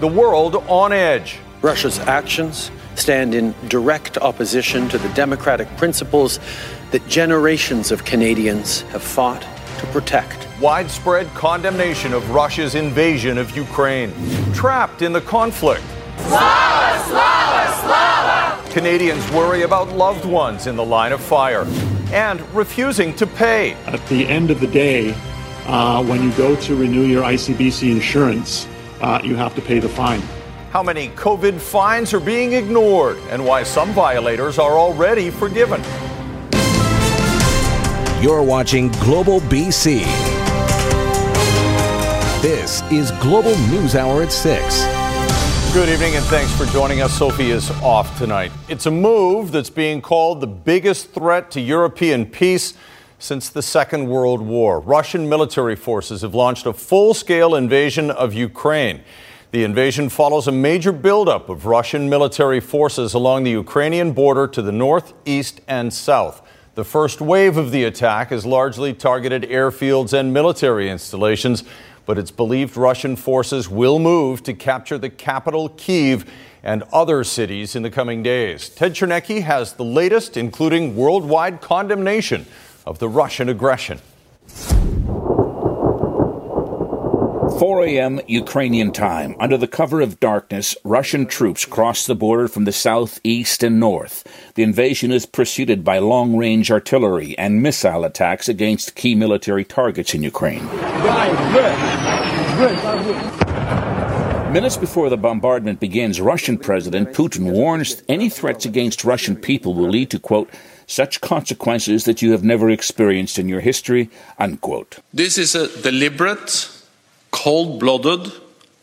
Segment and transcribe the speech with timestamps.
[0.00, 1.38] The world on edge.
[1.60, 6.40] Russia's actions stand in direct opposition to the democratic principles
[6.90, 9.42] that generations of Canadians have fought
[9.78, 10.48] to protect.
[10.60, 14.12] Widespread condemnation of Russia's invasion of Ukraine.
[14.52, 15.84] Trapped in the conflict.
[16.18, 18.70] Slava, Slava, Slava!
[18.72, 21.64] Canadians worry about loved ones in the line of fire
[22.12, 23.74] and refusing to pay.
[23.86, 25.14] At the end of the day,
[25.66, 28.66] uh, when you go to renew your ICBC insurance,
[29.00, 30.22] uh, you have to pay the fine.
[30.70, 35.82] How many COVID fines are being ignored and why some violators are already forgiven.
[38.22, 40.02] You're watching Global BC.
[42.40, 44.84] This is Global News Hour at 6.
[45.74, 47.16] Good evening and thanks for joining us.
[47.16, 48.52] Sophie is off tonight.
[48.68, 52.74] It's a move that's being called the biggest threat to European peace
[53.22, 54.80] since the Second World War.
[54.80, 59.04] Russian military forces have launched a full scale invasion of Ukraine.
[59.52, 64.60] The invasion follows a major buildup of Russian military forces along the Ukrainian border to
[64.60, 66.42] the north, east, and south.
[66.74, 71.62] The first wave of the attack has largely targeted airfields and military installations,
[72.06, 76.28] but it's believed Russian forces will move to capture the capital, Kiev,
[76.64, 78.68] and other cities in the coming days.
[78.68, 82.46] Ted Chernecki has the latest, including worldwide condemnation
[82.86, 84.00] of the Russian aggression.
[87.58, 88.20] 4 a.m.
[88.26, 89.36] Ukrainian time.
[89.38, 93.78] Under the cover of darkness, Russian troops cross the border from the south, east, and
[93.78, 94.26] north.
[94.54, 100.12] The invasion is preceded by long range artillery and missile attacks against key military targets
[100.12, 100.66] in Ukraine.
[104.52, 109.88] Minutes before the bombardment begins, Russian President Putin warns any threats against Russian people will
[109.88, 110.50] lead to, quote,
[110.92, 114.98] such consequences that you have never experienced in your history, unquote.
[115.12, 116.68] This is a deliberate
[117.30, 118.30] cold blooded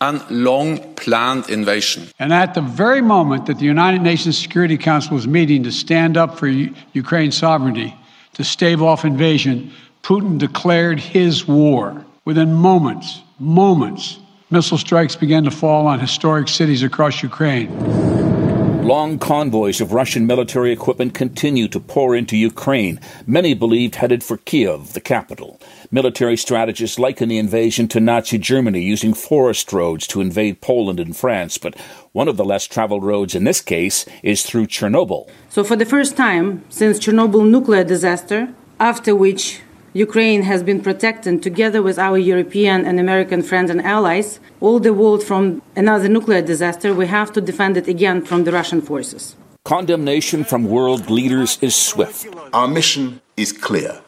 [0.01, 2.07] and long planned invasion.
[2.17, 6.17] And at the very moment that the United Nations Security Council was meeting to stand
[6.17, 7.93] up for U- Ukraine's sovereignty,
[8.33, 9.71] to stave off invasion,
[10.01, 12.05] Putin declared his war.
[12.25, 17.69] Within moments, moments, missile strikes began to fall on historic cities across Ukraine.
[18.89, 24.37] Long convoys of Russian military equipment continue to pour into Ukraine, many believed headed for
[24.37, 25.61] Kiev, the capital.
[25.91, 31.15] Military strategists liken the invasion to Nazi Germany using forest roads to invade Poland and
[31.15, 31.75] France, but
[32.13, 35.29] one of the less traveled roads in this case is through Chernobyl.
[35.49, 39.61] So, for the first time since Chernobyl nuclear disaster, after which
[39.93, 44.93] Ukraine has been protected together with our European and American friends and allies, all the
[44.93, 49.35] world from another nuclear disaster, we have to defend it again from the Russian forces.
[49.63, 52.27] Condemnation from world leaders is swift.
[52.53, 54.01] Our mission is clear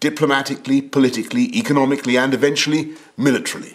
[0.00, 3.74] diplomatically, politically, economically, and eventually militarily.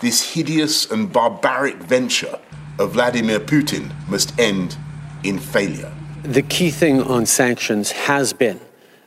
[0.00, 2.38] This hideous and barbaric venture
[2.78, 4.76] of Vladimir Putin must end
[5.22, 5.92] in failure.
[6.22, 8.60] The key thing on sanctions has been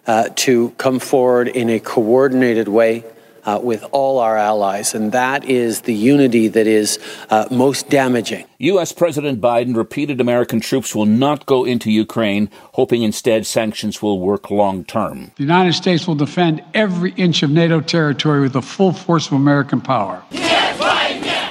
[0.07, 3.03] uh, to come forward in a coordinated way
[3.45, 6.99] uh, with all our allies, and that is the unity that is
[7.29, 8.45] uh, most damaging.
[8.59, 8.91] U.S.
[8.93, 14.49] President Biden repeated American troops will not go into Ukraine, hoping instead sanctions will work
[14.49, 15.31] long term.
[15.35, 19.33] The United States will defend every inch of NATO territory with the full force of
[19.33, 20.23] American power.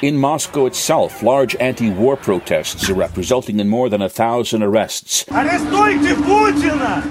[0.02, 5.24] In Moscow itself, large anti war protests erupt, resulting in more than a thousand arrests.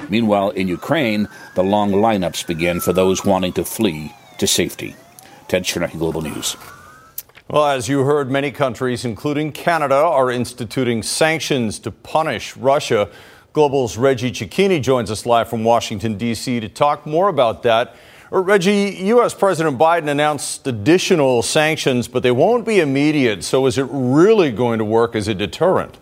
[0.09, 4.97] Meanwhile, in Ukraine, the long lineups begin for those wanting to flee to safety.
[5.47, 6.57] Ted Chernecki, Global News.
[7.47, 13.07] Well, as you heard, many countries, including Canada, are instituting sanctions to punish Russia.
[13.53, 16.59] Global's Reggie Cecchini joins us live from Washington, D.C.
[16.59, 17.95] to talk more about that.
[18.39, 19.33] Reggie, U.S.
[19.33, 23.43] President Biden announced additional sanctions, but they won't be immediate.
[23.43, 25.97] So is it really going to work as a deterrent?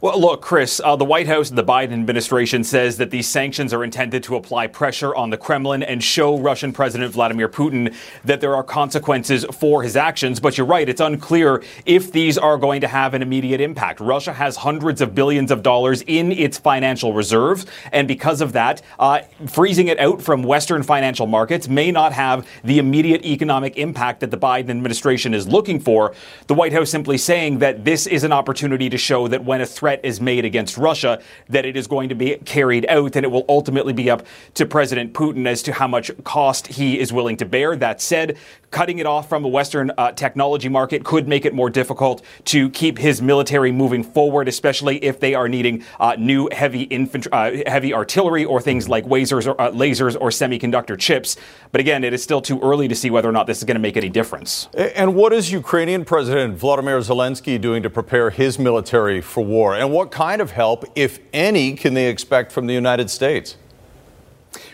[0.00, 3.74] Well, look, Chris, uh, the White House and the Biden administration says that these sanctions
[3.74, 7.92] are intended to apply pressure on the Kremlin and show Russian President Vladimir Putin
[8.24, 10.38] that there are consequences for his actions.
[10.38, 13.98] But you're right, it's unclear if these are going to have an immediate impact.
[13.98, 18.80] Russia has hundreds of billions of dollars in its financial reserves, and because of that,
[19.00, 24.20] uh, freezing it out from Western financial markets may not have the immediate economic impact
[24.20, 26.14] that the Biden administration is looking for.
[26.46, 29.66] The White House simply saying that this is an opportunity to show that when a
[29.66, 31.18] threat threat is made against Russia,
[31.48, 34.66] that it is going to be carried out, and it will ultimately be up to
[34.66, 37.74] President Putin as to how much cost he is willing to bear.
[37.74, 38.36] That said,
[38.70, 42.68] cutting it off from a Western uh, technology market could make it more difficult to
[42.68, 47.62] keep his military moving forward, especially if they are needing uh, new heavy infantry, uh,
[47.66, 51.38] heavy artillery, or things like lasers or, uh, lasers or semiconductor chips.
[51.72, 53.76] But again, it is still too early to see whether or not this is going
[53.76, 54.68] to make any difference.
[54.74, 59.77] And what is Ukrainian President Vladimir Zelensky doing to prepare his military for war?
[59.78, 63.56] And what kind of help, if any, can they expect from the United States?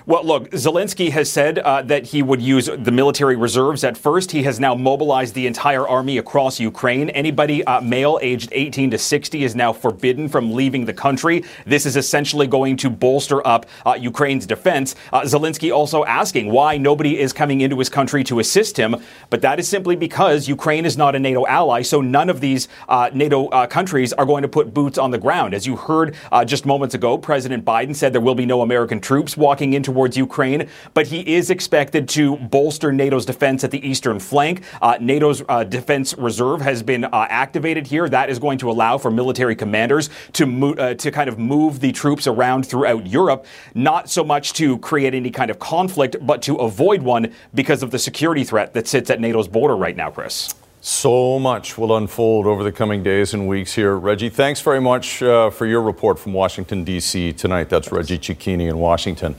[0.07, 4.33] Well, look, Zelensky has said uh, that he would use the military reserves at first.
[4.33, 7.09] He has now mobilized the entire army across Ukraine.
[7.09, 11.43] Anybody uh, male aged 18 to 60 is now forbidden from leaving the country.
[11.65, 14.95] This is essentially going to bolster up uh, Ukraine's defense.
[15.11, 18.97] Uh, Zelensky also asking why nobody is coming into his country to assist him,
[19.31, 22.69] but that is simply because Ukraine is not a NATO ally, so none of these
[22.91, 25.55] uh, NATO uh, countries are going to put boots on the ground.
[25.55, 26.15] As you heard
[26.45, 30.17] just moments ago, President Biden said there will be no American troops walking into towards
[30.17, 34.63] Ukraine, but he is expected to bolster NATO's defense at the eastern flank.
[34.83, 38.09] Uh, NATO's uh, defense reserve has been uh, activated here.
[38.09, 41.79] That is going to allow for military commanders to mo- uh, to kind of move
[41.79, 46.43] the troops around throughout Europe, not so much to create any kind of conflict, but
[46.43, 50.11] to avoid one because of the security threat that sits at NATO's border right now,
[50.11, 50.55] Chris.
[50.87, 53.97] So much will unfold over the coming days and weeks here.
[53.97, 57.33] Reggie, thanks very much uh, for your report from Washington, D.C.
[57.33, 57.71] tonight.
[57.71, 59.35] That's Reggie Cecchini in Washington.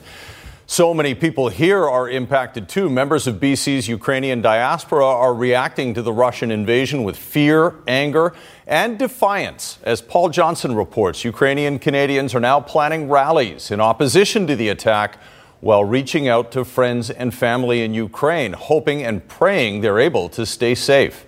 [0.68, 2.90] So many people here are impacted too.
[2.90, 8.34] Members of BC's Ukrainian diaspora are reacting to the Russian invasion with fear, anger,
[8.66, 9.78] and defiance.
[9.84, 15.20] As Paul Johnson reports, Ukrainian Canadians are now planning rallies in opposition to the attack
[15.62, 20.48] while reaching out to friends and family in Ukraine, hoping and praying they're able to
[20.48, 21.28] stay safe.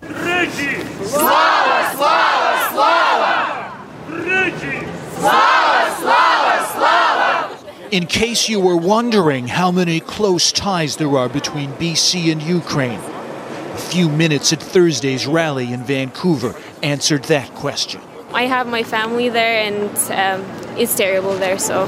[0.00, 2.68] Slava, slava,
[5.20, 5.49] slava!
[7.90, 13.00] In case you were wondering how many close ties there are between BC and Ukraine,
[13.00, 16.54] a few minutes at Thursday's rally in Vancouver
[16.84, 18.00] answered that question.
[18.32, 21.86] I have my family there and um, it's terrible there, so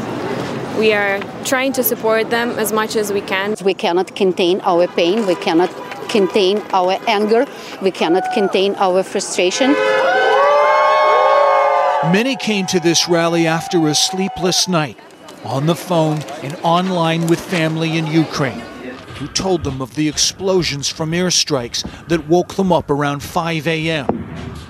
[0.77, 3.55] we are trying to support them as much as we can.
[3.65, 5.71] We cannot contain our pain, we cannot
[6.09, 7.47] contain our anger,
[7.81, 9.71] we cannot contain our frustration.
[12.11, 14.99] Many came to this rally after a sleepless night
[15.45, 18.63] on the phone and online with family in Ukraine
[19.17, 24.07] who told them of the explosions from airstrikes that woke them up around 5 a.m.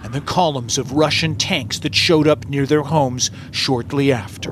[0.05, 4.51] and the columns of Russian tanks that showed up near their homes shortly after.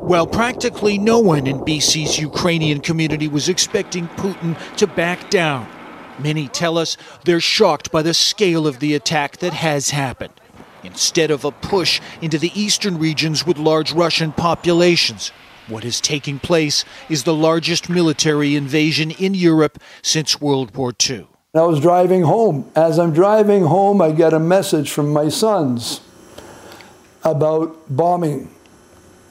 [0.00, 5.68] While practically no one in BC's Ukrainian community was expecting Putin to back down,
[6.18, 10.39] many tell us they're shocked by the scale of the attack that has happened
[10.82, 15.32] instead of a push into the eastern regions with large Russian populations.
[15.68, 21.26] What is taking place is the largest military invasion in Europe since World War II.
[21.54, 22.70] I was driving home.
[22.74, 26.00] As I'm driving home, I get a message from my sons
[27.24, 28.50] about bombing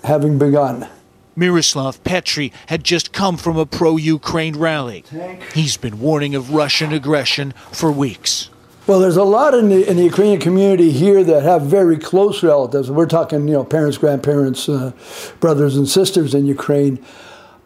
[0.03, 0.87] having begun.
[1.35, 5.05] Miroslav Petri had just come from a pro Ukraine rally.
[5.53, 8.49] He's been warning of Russian aggression for weeks.
[8.89, 12.41] Well, there's a lot in the, in the Ukrainian community here that have very close
[12.41, 12.89] relatives.
[12.89, 14.93] We're talking, you know, parents, grandparents, uh,
[15.39, 16.97] brothers, and sisters in Ukraine.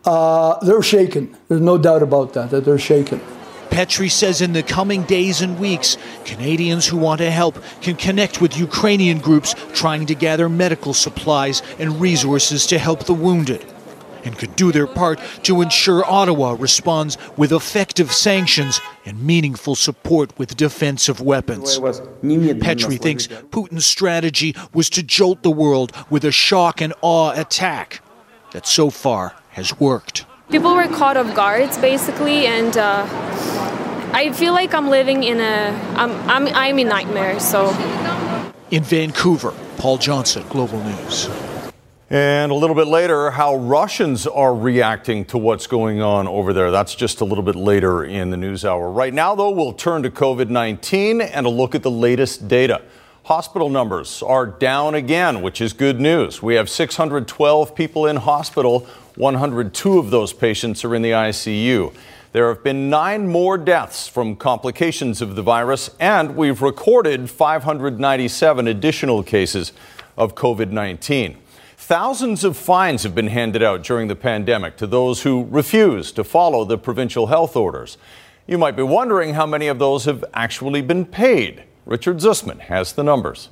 [0.04, 1.34] Uh, they're shaken.
[1.48, 3.22] There's no doubt about that, that they're shaken.
[3.70, 8.42] Petri says in the coming days and weeks, Canadians who want to help can connect
[8.42, 13.73] with Ukrainian groups trying to gather medical supplies and resources to help the wounded
[14.24, 20.38] and could do their part to ensure Ottawa responds with effective sanctions and meaningful support
[20.38, 21.80] with defensive weapons.
[21.80, 28.02] Petri thinks Putin's strategy was to jolt the world with a shock and awe attack
[28.52, 30.26] that so far has worked.
[30.50, 33.06] People were caught off guards, basically, and uh,
[34.14, 37.40] I feel like I'm living in a I'm, I'm, I'm in nightmare.
[37.40, 37.70] So,
[38.70, 41.30] in Vancouver, Paul Johnson, Global News.
[42.14, 46.70] And a little bit later, how Russians are reacting to what's going on over there.
[46.70, 48.92] That's just a little bit later in the news hour.
[48.92, 52.84] Right now, though, we'll turn to COVID 19 and a look at the latest data.
[53.24, 56.40] Hospital numbers are down again, which is good news.
[56.40, 58.82] We have 612 people in hospital,
[59.16, 61.96] 102 of those patients are in the ICU.
[62.32, 68.68] There have been nine more deaths from complications of the virus, and we've recorded 597
[68.68, 69.74] additional cases
[70.16, 71.40] of COVID 19.
[71.86, 76.24] Thousands of fines have been handed out during the pandemic to those who refuse to
[76.24, 77.98] follow the provincial health orders.
[78.48, 81.66] You might be wondering how many of those have actually been paid.
[81.86, 83.50] Richard Zussman has the numbers.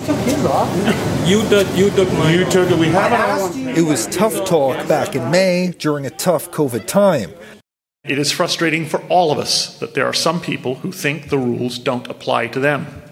[0.00, 2.32] You took, you took my.
[2.32, 2.78] You took it.
[2.78, 3.76] We have it.
[3.76, 7.34] It was tough talk back in May during a tough COVID time.
[8.04, 11.36] It is frustrating for all of us that there are some people who think the
[11.36, 13.02] rules don't apply to them.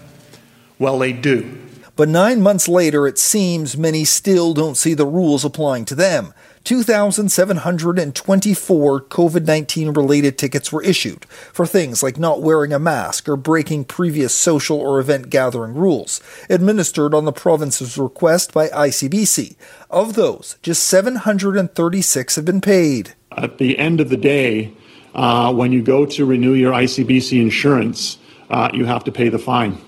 [0.79, 1.64] Well, they do.
[1.97, 6.35] But nine months later, it seems many still don't see the rules applying to them.
[6.65, 13.37] 2,724 COVID 19 related tickets were issued for things like not wearing a mask or
[13.37, 19.57] breaking previous social or event gathering rules, administered on the province's request by ICBC.
[19.91, 23.15] Of those, just 736 have been paid.
[23.37, 24.73] At the end of the day,
[25.15, 28.19] uh, when you go to renew your ICBC insurance,
[28.51, 29.79] uh, you have to pay the fine.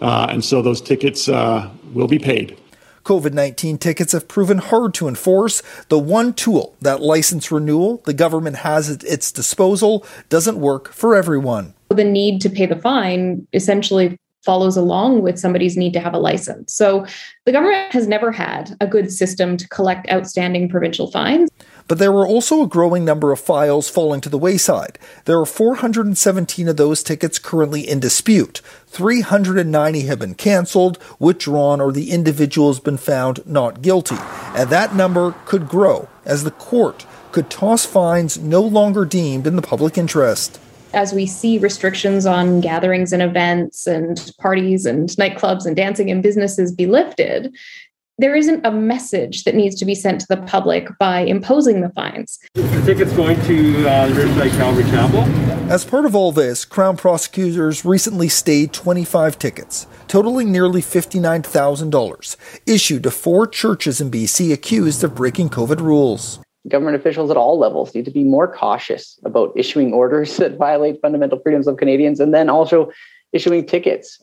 [0.00, 2.56] Uh, and so those tickets uh, will be paid.
[3.04, 5.62] COVID 19 tickets have proven hard to enforce.
[5.88, 11.14] The one tool, that license renewal, the government has at its disposal doesn't work for
[11.14, 11.72] everyone.
[11.88, 16.18] The need to pay the fine essentially follows along with somebody's need to have a
[16.18, 16.72] license.
[16.74, 17.06] So
[17.44, 21.50] the government has never had a good system to collect outstanding provincial fines.
[21.88, 24.98] But there were also a growing number of files falling to the wayside.
[25.24, 28.60] There are 417 of those tickets currently in dispute.
[28.86, 34.18] 390 have been cancelled, withdrawn, or the individual has been found not guilty.
[34.54, 39.56] And that number could grow as the court could toss fines no longer deemed in
[39.56, 40.60] the public interest
[40.94, 46.22] as we see restrictions on gatherings and events and parties and nightclubs and dancing and
[46.22, 47.54] businesses be lifted,
[48.20, 51.88] there isn't a message that needs to be sent to the public by imposing the
[51.90, 52.40] fines.
[52.54, 55.20] The ticket's going to uh, Riverside Calvary Chapel.
[55.70, 63.04] As part of all this, Crown prosecutors recently stayed 25 tickets, totaling nearly $59,000, issued
[63.04, 66.40] to four churches in BC accused of breaking COVID rules.
[66.66, 71.00] Government officials at all levels need to be more cautious about issuing orders that violate
[71.00, 72.90] fundamental freedoms of Canadians and then also
[73.32, 74.18] issuing tickets.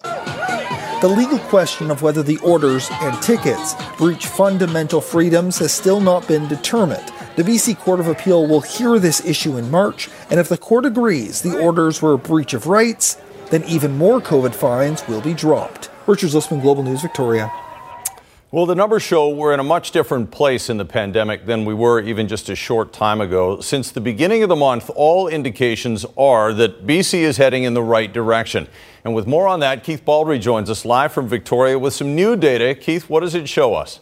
[1.01, 6.25] The legal question of whether the orders and tickets breach fundamental freedoms has still not
[6.25, 7.11] been determined.
[7.35, 10.85] The BC Court of Appeal will hear this issue in March, and if the court
[10.85, 13.17] agrees the orders were a breach of rights,
[13.51, 15.89] then even more COVID fines will be dropped.
[16.07, 17.51] Richard Zussman, Global News, Victoria.
[18.55, 21.73] Well, the numbers show we're in a much different place in the pandemic than we
[21.73, 23.59] were even just a short time ago.
[23.59, 27.83] Since the beginning of the month, all indications are that BC is heading in the
[27.83, 28.69] right direction.
[29.03, 32.37] And with more on that, Keith Baldry joins us live from Victoria with some new
[32.37, 32.73] data.
[32.75, 33.99] Keith, what does it show us?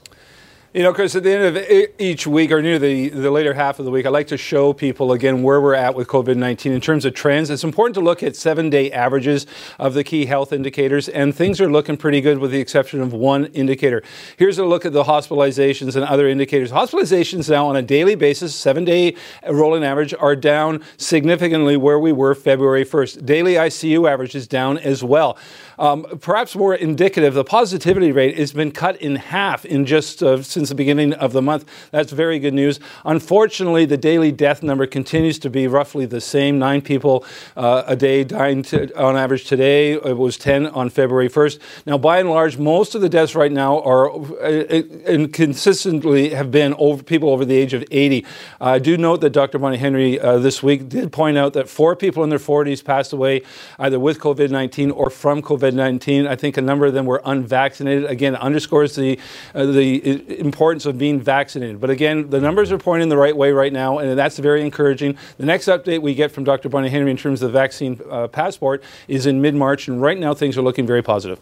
[0.75, 1.63] You know, Chris, at the end of
[1.99, 4.73] each week or near the, the later half of the week, I like to show
[4.73, 7.51] people again where we're at with COVID 19 in terms of trends.
[7.51, 9.45] It's important to look at seven day averages
[9.77, 13.13] of the key health indicators, and things are looking pretty good with the exception of
[13.13, 14.01] one indicator.
[14.35, 16.71] Here's a look at the hospitalizations and other indicators.
[16.71, 19.15] Hospitalizations now on a daily basis, seven day
[19.47, 23.23] rolling average, are down significantly where we were February 1st.
[23.27, 25.37] Daily ICU average is down as well.
[25.79, 30.41] Um, perhaps more indicative, the positivity rate has been cut in half in just uh,
[30.41, 31.65] since the beginning of the month.
[31.91, 32.79] That's very good news.
[33.05, 37.25] Unfortunately, the daily death number continues to be roughly the same nine people
[37.55, 39.93] uh, a day dying to, on average today.
[39.93, 41.59] It was 10 on February 1st.
[41.85, 46.51] Now, by and large, most of the deaths right now are uh, and consistently have
[46.51, 48.25] been over people over the age of 80.
[48.61, 49.59] I do note that Dr.
[49.59, 53.13] Bonnie Henry uh, this week did point out that four people in their 40s passed
[53.13, 53.41] away
[53.79, 56.27] either with COVID 19 or from COVID COVID 19.
[56.27, 58.05] I think a number of them were unvaccinated.
[58.05, 59.19] Again, underscores the,
[59.53, 61.79] uh, the importance of being vaccinated.
[61.79, 65.17] But again, the numbers are pointing the right way right now, and that's very encouraging.
[65.37, 66.69] The next update we get from Dr.
[66.69, 70.17] Bonnie Henry in terms of the vaccine uh, passport is in mid March, and right
[70.17, 71.39] now things are looking very positive.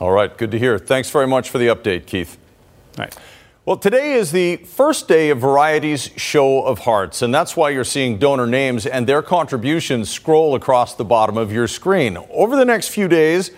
[0.00, 0.78] All right, good to hear.
[0.78, 2.38] Thanks very much for the update, Keith.
[2.98, 3.16] All right.
[3.64, 7.84] Well, today is the first day of Variety's Show of Hearts, and that's why you're
[7.84, 12.18] seeing donor names and their contributions scroll across the bottom of your screen.
[12.32, 13.52] Over the next few days,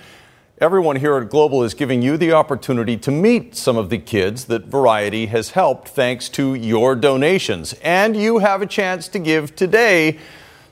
[0.61, 4.45] everyone here at Global is giving you the opportunity to meet some of the kids
[4.45, 7.73] that Variety has helped thanks to your donations.
[7.83, 10.19] And you have a chance to give today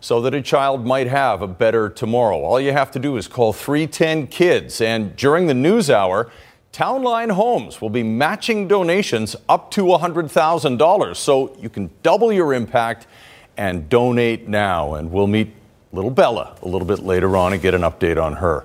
[0.00, 2.38] so that a child might have a better tomorrow.
[2.38, 6.30] All you have to do is call 310 Kids, and during the news hour,
[6.72, 11.16] Townline Homes will be matching donations up to $100,000.
[11.16, 13.06] So you can double your impact
[13.56, 14.94] and donate now.
[14.94, 15.54] And we'll meet
[15.92, 18.64] little Bella a little bit later on and get an update on her.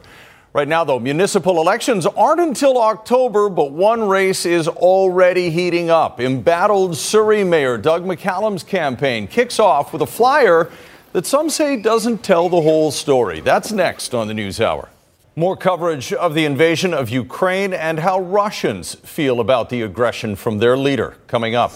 [0.58, 6.20] Right now, though, municipal elections aren't until October, but one race is already heating up.
[6.20, 10.72] Embattled Surrey Mayor Doug McCallum's campaign kicks off with a flyer
[11.14, 13.40] that some say doesn't tell the whole story.
[13.40, 14.90] That's next on the News Hour.
[15.36, 20.58] More coverage of the invasion of Ukraine and how Russians feel about the aggression from
[20.58, 21.72] their leader coming up.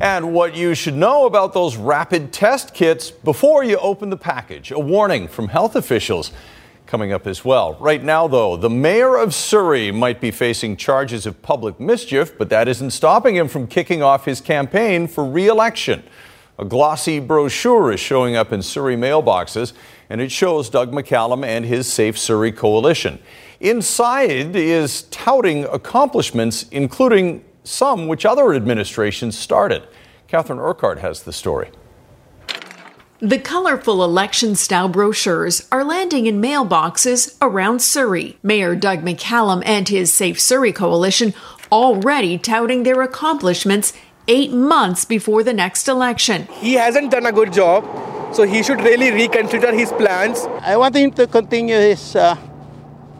[0.00, 4.70] And what you should know about those rapid test kits before you open the package.
[4.70, 6.30] A warning from health officials
[6.90, 7.76] coming up as well.
[7.78, 12.50] Right now, though, the mayor of Surrey might be facing charges of public mischief, but
[12.50, 16.02] that isn't stopping him from kicking off his campaign for re election.
[16.58, 19.72] A glossy brochure is showing up in Surrey mailboxes
[20.10, 23.20] and it shows Doug McCallum and his Safe Surrey coalition.
[23.60, 29.84] Inside is touting accomplishments, including some which other administrations started.
[30.26, 31.70] Catherine Urquhart has the story.
[33.22, 38.38] The colorful election style brochures are landing in mailboxes around Surrey.
[38.42, 41.34] Mayor Doug McCallum and his Safe Surrey coalition
[41.70, 43.92] already touting their accomplishments
[44.26, 46.46] eight months before the next election.
[46.46, 47.84] He hasn't done a good job
[48.34, 50.46] so he should really reconsider his plans.
[50.62, 52.38] I want him to continue his uh,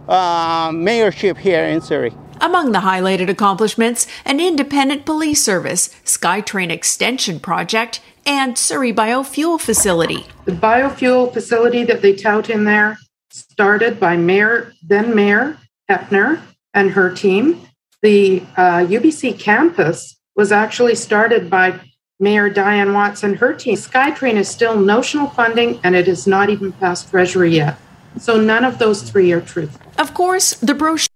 [0.09, 2.15] uh, mayorship here in Surrey.
[2.41, 10.27] Among the highlighted accomplishments, an independent police service, SkyTrain Extension Project, and Surrey Biofuel Facility.
[10.45, 12.99] The biofuel facility that they tout in there
[13.31, 15.59] started by Mayor, then Mayor
[15.91, 16.41] Hepner
[16.75, 17.61] and her team.
[18.03, 21.79] The uh, UBC campus was actually started by
[22.19, 23.77] Mayor Dianne Watts and her team.
[23.77, 27.77] SkyTrain is still notional funding and it is not even past Treasury yet.
[28.19, 29.71] So none of those three are true.
[29.99, 31.09] Of course, the brochure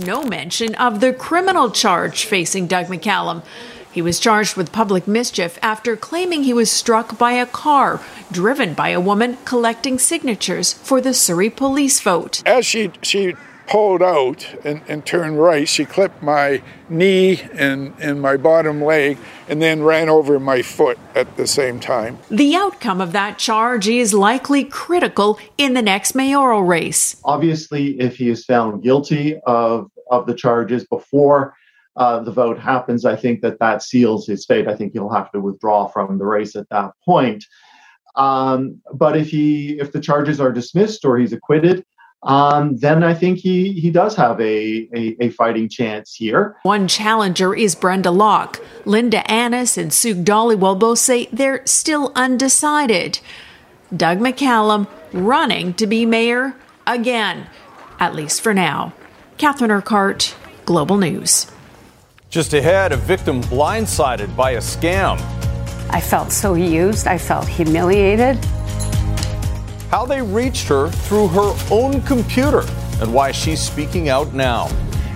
[0.00, 3.42] no mention of the criminal charge facing Doug McCallum.
[3.92, 8.74] He was charged with public mischief after claiming he was struck by a car driven
[8.74, 12.42] by a woman collecting signatures for the Surrey police vote.
[12.46, 13.34] As she she
[13.68, 19.18] pulled out and, and turned right, she clipped my knee and, and my bottom leg
[19.48, 22.18] and then ran over my foot at the same time.
[22.30, 27.16] The outcome of that charge is likely critical in the next mayoral race.
[27.24, 31.54] Obviously, if he is found guilty of, of the charges before
[31.98, 34.68] uh, the vote happens, I think that that seals his fate.
[34.68, 37.44] I think he'll have to withdraw from the race at that point.
[38.14, 41.84] Um, but if he if the charges are dismissed or he's acquitted,
[42.22, 46.56] um, then I think he, he does have a, a, a, fighting chance here.
[46.64, 48.60] One challenger is Brenda Locke.
[48.84, 53.20] Linda Annis and Sue Dollywell both say they're still undecided.
[53.96, 56.56] Doug McCallum running to be mayor
[56.88, 57.46] again,
[58.00, 58.92] at least for now.
[59.36, 61.46] Catherine Urquhart, Global News.
[62.30, 65.18] Just ahead, a victim blindsided by a scam.
[65.90, 67.06] I felt so used.
[67.06, 68.36] I felt humiliated
[69.90, 72.62] how they reached her through her own computer
[73.00, 74.68] and why she's speaking out now.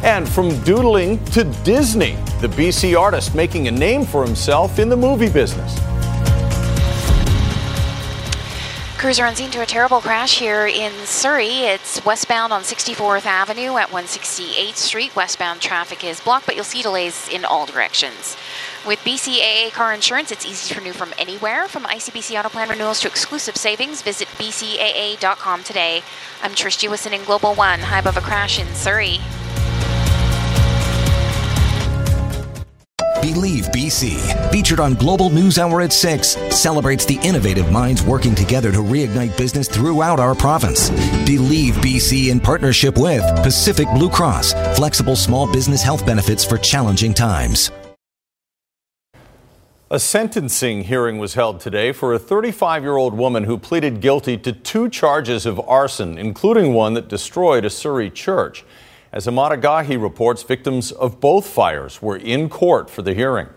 [0.03, 4.97] And from doodling to Disney, the BC artist making a name for himself in the
[4.97, 5.79] movie business.
[9.03, 11.65] Cruiser on scene to a terrible crash here in Surrey.
[11.65, 15.17] It's westbound on 64th Avenue at 168th Street.
[15.17, 18.37] Westbound traffic is blocked, but you'll see delays in all directions.
[18.87, 21.67] With BCAA car insurance, it's easy to renew from anywhere.
[21.67, 26.05] From ICBC Auto Plan renewals to exclusive savings, visit bcaa.com today.
[26.41, 29.19] I'm Trish Jewison in Global One, high above a crash in Surrey.
[33.23, 38.73] Believe BC, featured on Global News Hour at 6, celebrates the innovative minds working together
[38.73, 40.91] to reignite business throughout our province.
[41.25, 47.15] Believe BC in partnership with Pacific Blue Cross, flexible small business health benefits for challenging
[47.15, 47.71] times.
[49.89, 54.37] A sentencing hearing was held today for a 35 year old woman who pleaded guilty
[54.39, 58.65] to two charges of arson, including one that destroyed a Surrey church.
[59.13, 63.49] As Emad Agahi reports, victims of both fires were in court for the hearing.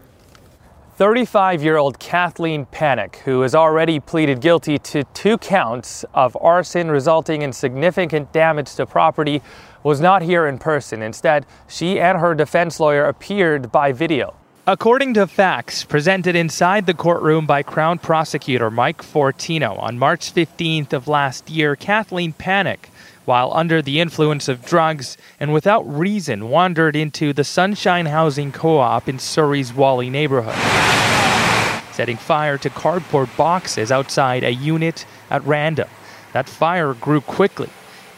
[0.98, 6.92] 35 year old Kathleen Panic, who has already pleaded guilty to two counts of arson
[6.92, 9.42] resulting in significant damage to property,
[9.82, 11.02] was not here in person.
[11.02, 14.36] Instead, she and her defense lawyer appeared by video.
[14.68, 20.92] According to facts presented inside the courtroom by Crown Prosecutor Mike Fortino on March 15th
[20.92, 22.90] of last year, Kathleen Panic,
[23.26, 28.78] while under the influence of drugs and without reason, wandered into the Sunshine Housing Co
[28.78, 30.56] op in Surrey's Whalley neighborhood,
[31.94, 35.90] setting fire to cardboard boxes outside a unit at random.
[36.34, 37.70] That fire grew quickly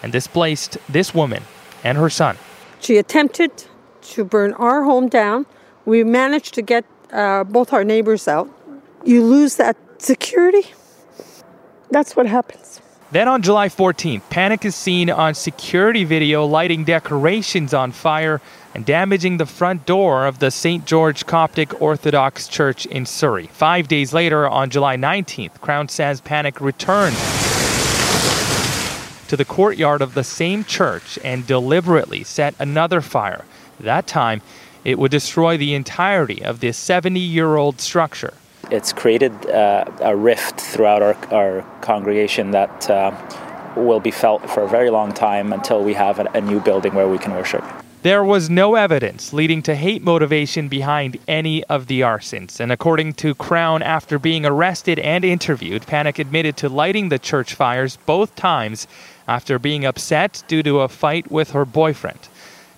[0.04, 1.44] and displaced this woman
[1.84, 2.38] and her son.
[2.80, 3.66] She attempted
[4.02, 5.46] to burn our home down
[5.88, 8.50] we managed to get uh, both our neighbors out.
[9.06, 10.68] You lose that security.
[11.90, 12.82] That's what happens.
[13.10, 18.42] Then on July 14th, Panic is seen on security video lighting decorations on fire
[18.76, 20.86] and damaging the front door of the St.
[20.86, 23.48] George Coptic Orthodox Church in Surrey.
[23.48, 27.16] Five days later, on July 19th, Crown says Panic returned
[29.30, 33.46] to the courtyard of the same church and deliberately set another fire.
[33.80, 34.42] That time,
[34.84, 38.34] it would destroy the entirety of this 70 year old structure.
[38.70, 43.12] It's created uh, a rift throughout our, our congregation that uh,
[43.76, 46.94] will be felt for a very long time until we have a, a new building
[46.94, 47.64] where we can worship.
[48.04, 52.60] There was no evidence leading to hate motivation behind any of the arsons.
[52.60, 57.56] And according to Crown, after being arrested and interviewed, Panic admitted to lighting the church
[57.56, 58.88] fires both times
[59.28, 62.30] after being upset due to a fight with her boyfriend.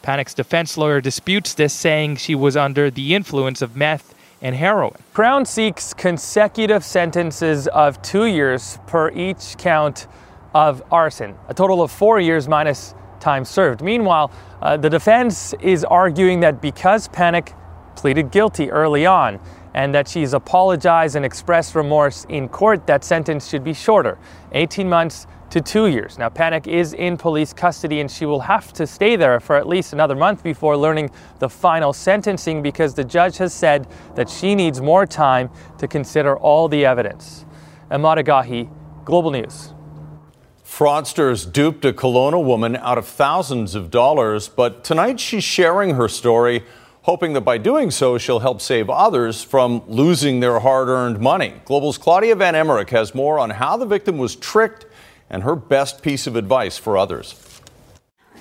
[0.01, 4.95] Panic's defense lawyer disputes this, saying she was under the influence of meth and heroin.
[5.13, 10.07] Crown seeks consecutive sentences of two years per each count
[10.53, 13.81] of arson, a total of four years minus time served.
[13.81, 17.53] Meanwhile, uh, the defense is arguing that because Panic
[17.95, 19.39] pleaded guilty early on
[19.73, 24.17] and that she's apologized and expressed remorse in court, that sentence should be shorter
[24.53, 26.17] 18 months to two years.
[26.17, 29.67] Now, Panic is in police custody and she will have to stay there for at
[29.67, 31.09] least another month before learning
[31.39, 36.37] the final sentencing because the judge has said that she needs more time to consider
[36.37, 37.45] all the evidence.
[37.89, 38.69] Emad Agahi,
[39.05, 39.73] Global News.
[40.63, 46.07] Fraudsters duped a Kelowna woman out of thousands of dollars, but tonight she's sharing her
[46.07, 46.63] story,
[47.01, 51.55] hoping that by doing so, she'll help save others from losing their hard earned money.
[51.65, 54.85] Global's Klaudia Van Emmerik has more on how the victim was tricked
[55.29, 57.35] and her best piece of advice for others.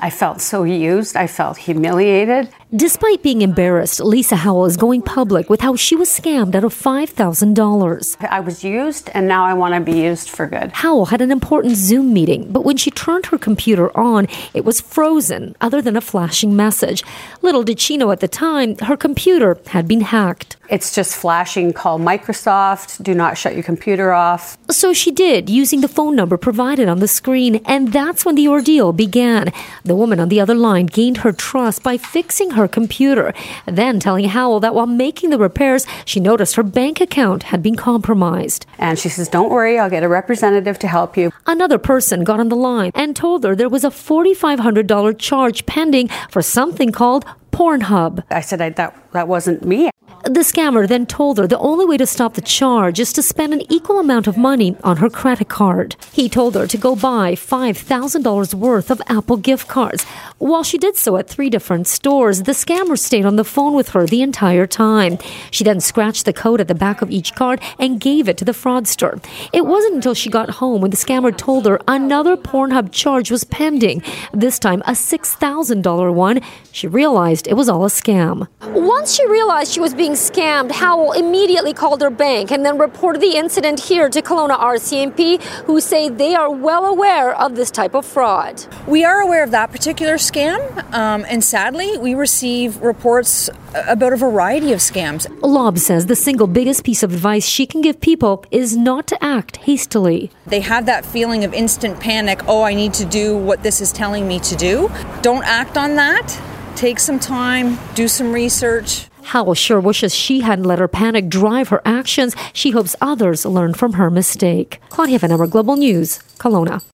[0.01, 1.17] I felt so used.
[1.17, 2.51] I felt humiliated.
[2.75, 6.73] Despite being embarrassed, Lisa Howell is going public with how she was scammed out of
[6.73, 8.17] $5,000.
[8.31, 10.71] I was used and now I want to be used for good.
[10.71, 14.81] Howell had an important Zoom meeting, but when she turned her computer on, it was
[14.81, 17.03] frozen, other than a flashing message.
[17.43, 20.58] Little did she know at the time, her computer had been hacked.
[20.69, 24.59] It's just flashing call Microsoft, do not shut your computer off.
[24.71, 28.49] So she did, using the phone number provided on the screen, and that's when the
[28.49, 29.51] ordeal began.
[29.85, 33.33] The woman on the other line gained her trust by fixing her computer,
[33.65, 37.77] then telling Howell that while making the repairs, she noticed her bank account had been
[37.77, 38.67] compromised.
[38.77, 41.33] And she says, Don't worry, I'll get a representative to help you.
[41.47, 46.09] Another person got on the line and told her there was a $4,500 charge pending
[46.31, 48.25] for something called Pornhub.
[48.31, 49.91] I said, I, that, that wasn't me.
[50.25, 53.53] The scammer then told her the only way to stop the charge is to spend
[53.55, 55.97] an equal amount of money on her credit card.
[56.13, 60.05] He told her to go buy $5,000 worth of Apple gift cards.
[60.39, 63.91] While she did so at three different stores, the scammer stayed on the phone with
[63.91, 65.19] her the entire time.
[65.51, 68.45] She then scratched the code at the back of each card and gave it to
[68.45, 69.25] the fraudster.
[69.53, 73.45] It wasn't until she got home when the scammer told her another Pornhub charge was
[73.45, 74.03] pending,
[74.35, 76.41] this time a $6,000 one.
[76.73, 78.49] She realized it was all a scam.
[78.75, 83.23] Once she realized she was being scammed, Howell immediately called her bank and then reported
[83.23, 87.95] the incident here to Kelowna RCMP, who say they are well aware of this type
[87.95, 88.65] of fraud.
[88.87, 90.59] We are aware of that particular scam,
[90.93, 95.27] um, and sadly, we receive reports about a variety of scams.
[95.43, 99.23] Lob says the single biggest piece of advice she can give people is not to
[99.23, 100.31] act hastily.
[100.47, 103.93] They have that feeling of instant panic oh, I need to do what this is
[103.93, 104.91] telling me to do.
[105.23, 106.41] Don't act on that.
[106.79, 109.09] Take some time, do some research.
[109.25, 112.37] Howell sure wishes she hadn't let her panic drive her actions.
[112.53, 114.81] She hopes others learn from her mistake.
[114.89, 116.85] Claudia Van Emmer, Global News, Kelowna.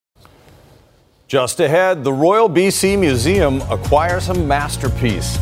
[1.28, 5.36] Just ahead, the Royal BC Museum acquires a masterpiece.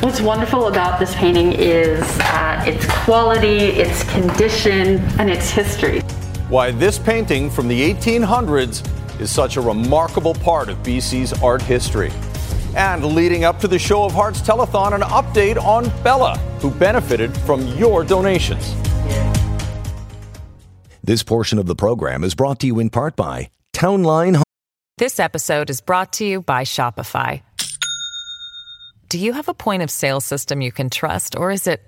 [0.00, 6.00] What's wonderful about this painting is uh, its quality, its condition, and its history.
[6.48, 12.10] Why this painting from the 1800s is such a remarkable part of BC's art history.
[12.76, 17.36] And leading up to the Show of Hearts telethon, an update on Bella, who benefited
[17.38, 18.74] from your donations.
[21.04, 24.42] This portion of the program is brought to you in part by Townline.
[24.96, 27.42] This episode is brought to you by Shopify.
[29.08, 31.82] Do you have a point of sale system you can trust, or is it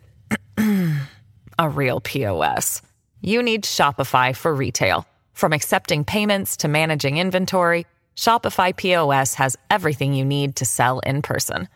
[1.58, 2.82] a real POS?
[3.22, 5.06] You need Shopify for retail.
[5.32, 11.22] From accepting payments to managing inventory, Shopify POS has everything you need to sell in
[11.22, 11.68] person.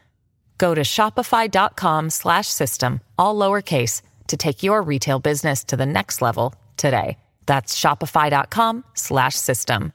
[0.58, 6.20] Go to shopify.com slash system, all lowercase, to take your retail business to the next
[6.20, 7.18] level today.
[7.46, 9.92] That's shopify.com slash system.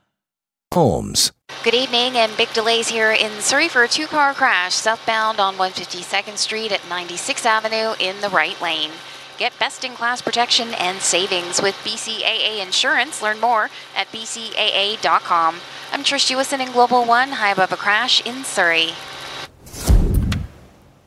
[0.73, 1.31] Homes.
[1.63, 5.55] Good evening, and big delays here in Surrey for a two car crash southbound on
[5.55, 8.91] 152nd Street at 96th Avenue in the right lane.
[9.37, 13.21] Get best in class protection and savings with BCAA Insurance.
[13.21, 15.57] Learn more at bcaa.com.
[15.91, 18.91] I'm Trish Jewison in Global One, high above a crash in Surrey.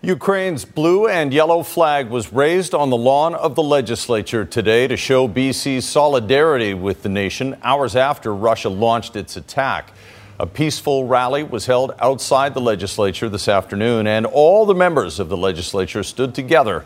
[0.03, 4.97] Ukraine's blue and yellow flag was raised on the lawn of the legislature today to
[4.97, 9.91] show BC's solidarity with the nation hours after Russia launched its attack.
[10.39, 15.31] A peaceful rally was held outside the legislature this afternoon, and all the members of
[15.31, 16.85] the legislature stood together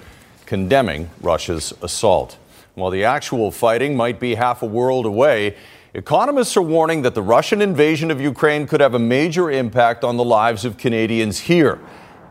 [0.52, 2.36] condemning Russia's assault.
[2.74, 5.56] While the actual fighting might be half a world away,
[5.94, 10.18] economists are warning that the Russian invasion of Ukraine could have a major impact on
[10.18, 11.78] the lives of Canadians here.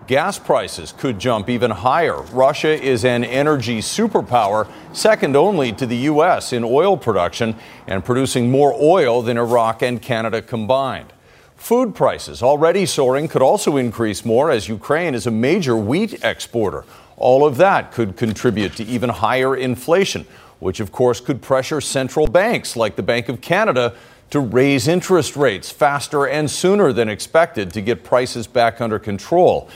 [0.05, 2.21] Gas prices could jump even higher.
[2.21, 6.53] Russia is an energy superpower, second only to the U.S.
[6.53, 7.55] in oil production
[7.87, 11.11] and producing more oil than Iraq and Canada combined.
[11.55, 16.85] Food prices, already soaring, could also increase more as Ukraine is a major wheat exporter.
[17.21, 20.25] All of that could contribute to even higher inflation,
[20.57, 23.93] which of course could pressure central banks like the Bank of Canada
[24.31, 29.69] to raise interest rates faster and sooner than expected to get prices back under control.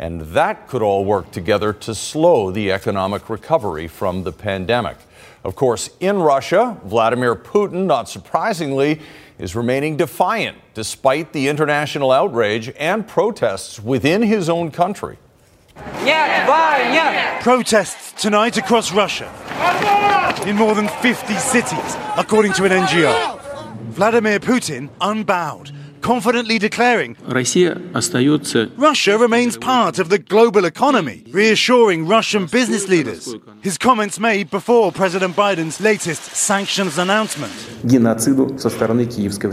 [0.00, 4.96] And that could all work together to slow the economic recovery from the pandemic.
[5.44, 9.00] Of course, in Russia, Vladimir Putin, not surprisingly,
[9.38, 15.16] is remaining defiant despite the international outrage and protests within his own country.
[17.42, 19.30] Protests tonight across Russia.
[20.46, 23.40] In more than 50 cities, according to an NGO.
[23.90, 27.16] Vladimir Putin unbowed, confidently declaring
[28.76, 33.34] Russia remains part of the global economy, reassuring Russian business leaders.
[33.60, 37.52] His comments made before President Biden's latest sanctions announcement.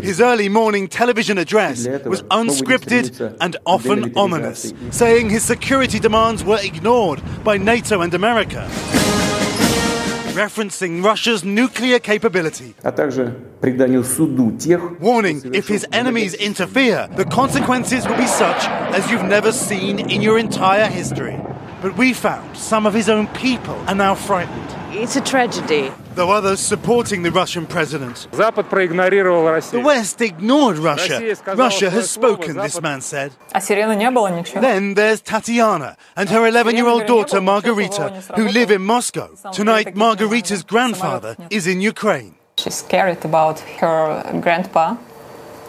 [0.01, 6.59] His early morning television address was unscripted and often ominous, saying his security demands were
[6.61, 8.69] ignored by NATO and America
[10.35, 12.75] referencing Russia's nuclear capability.
[14.99, 20.21] Warning if his enemies interfere, the consequences will be such as you've never seen in
[20.21, 21.39] your entire history.
[21.81, 24.84] But we found some of his own people are now frightened.
[24.97, 25.91] It's a tragedy.
[26.15, 28.27] Though others supporting the Russian president.
[28.31, 31.35] The West ignored Russia.
[31.53, 33.33] Russia has spoken, this man said.
[33.53, 39.35] Then there's Tatiana and her 11 year old daughter Margarita, who live in Moscow.
[39.51, 42.35] Tonight, Margarita's grandfather is in Ukraine.
[42.57, 44.95] She's scared about her grandpa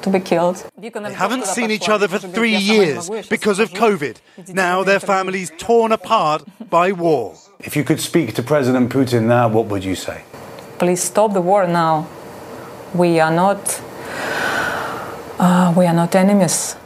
[0.03, 0.65] to be killed.
[0.79, 4.19] They haven't seen each other for three years because of COVID.
[4.49, 7.35] Now their family's torn apart by war.
[7.61, 10.25] If you could speak to President Putin now, what would you say?
[10.79, 12.07] Please stop the war now.
[12.95, 13.81] We are not.
[15.39, 16.77] Uh, we are not enemies.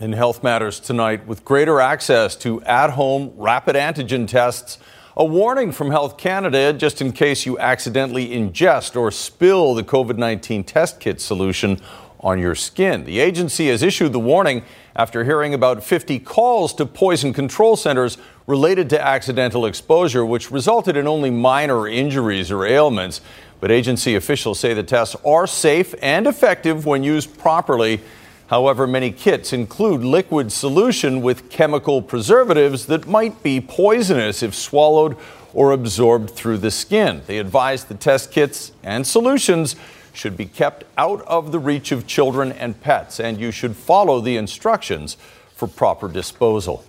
[0.00, 4.78] In Health Matters tonight, with greater access to at home rapid antigen tests,
[5.16, 10.16] a warning from Health Canada just in case you accidentally ingest or spill the COVID
[10.16, 11.80] 19 test kit solution
[12.20, 13.04] on your skin.
[13.04, 14.62] The agency has issued the warning
[14.96, 20.96] after hearing about 50 calls to poison control centers related to accidental exposure, which resulted
[20.96, 23.20] in only minor injuries or ailments.
[23.60, 28.00] But agency officials say the tests are safe and effective when used properly.
[28.48, 35.16] However, many kits include liquid solution with chemical preservatives that might be poisonous if swallowed
[35.52, 37.22] or absorbed through the skin.
[37.26, 39.76] They advise the test kits and solutions
[40.18, 44.20] should be kept out of the reach of children and pets, and you should follow
[44.20, 45.16] the instructions
[45.54, 46.84] for proper disposal.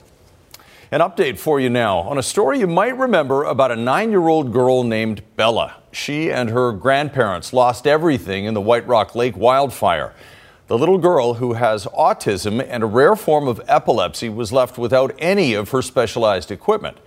[0.92, 4.28] An update for you now on a story you might remember about a nine year
[4.28, 5.76] old girl named Bella.
[5.92, 10.16] She and her grandparents lost everything in the White Rock Lake wildfire.
[10.66, 15.14] The little girl, who has autism and a rare form of epilepsy, was left without
[15.20, 16.98] any of her specialized equipment.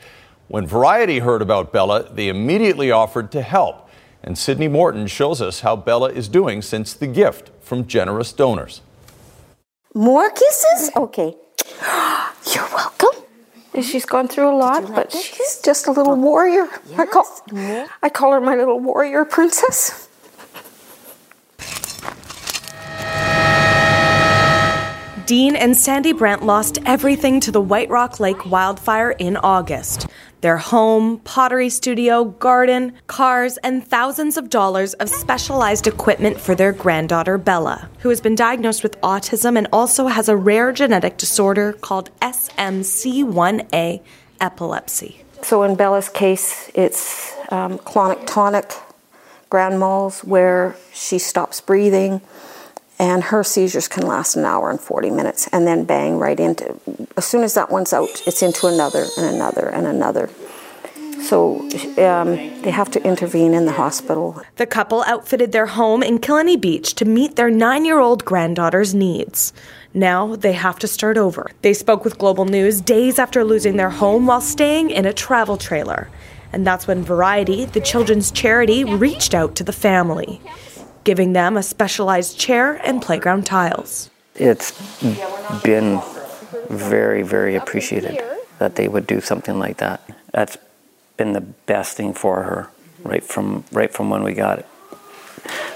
[0.46, 3.81] When Variety heard about Bella, they immediately offered to help.
[4.22, 8.80] And Sydney Morton shows us how Bella is doing since the gift from generous donors.
[9.94, 10.90] More kisses?
[10.96, 11.34] Okay.
[12.54, 13.08] You're welcome.
[13.82, 16.68] She's gone through a lot, like but she's just a little warrior.
[16.90, 16.98] Yes.
[16.98, 17.26] I call
[18.02, 20.08] I call her my little warrior princess.
[25.26, 30.06] Dean and Sandy Brent lost everything to the White Rock Lake wildfire in August
[30.40, 36.72] their home, pottery studio, garden, cars, and thousands of dollars of specialized equipment for their
[36.72, 41.72] granddaughter Bella, who has been diagnosed with autism and also has a rare genetic disorder
[41.74, 44.02] called SMC1A
[44.40, 45.24] epilepsy.
[45.42, 48.72] So, in Bella's case, it's um, clonic tonic
[49.48, 52.20] grand mals where she stops breathing
[53.02, 56.78] and her seizures can last an hour and 40 minutes and then bang right into
[57.16, 60.30] as soon as that one's out it's into another and another and another
[61.22, 61.60] So
[61.98, 64.42] um, they have to intervene in the hospital.
[64.56, 68.92] The couple outfitted their home in Killiney Beach to meet their nine year old granddaughter's
[68.92, 69.52] needs.
[69.94, 71.50] Now they have to start over.
[71.62, 75.56] They spoke with Global News days after losing their home while staying in a travel
[75.56, 76.08] trailer.
[76.52, 80.40] And that's when Variety, the children's charity, reached out to the family,
[81.04, 84.10] giving them a specialized chair and playground tiles.
[84.34, 84.72] It's
[85.62, 86.00] been
[86.68, 88.22] very, very appreciated
[88.58, 90.00] that they would do something like that.
[90.32, 90.56] That's
[91.16, 92.70] been the best thing for her
[93.04, 94.66] right from right from when we got it.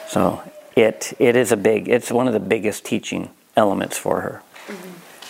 [0.08, 0.42] So
[0.76, 4.42] it it is a big it's one of the biggest teaching elements for her.